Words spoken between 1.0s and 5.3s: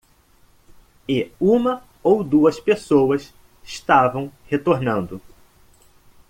E uma ou duas pessoas estavam retornando.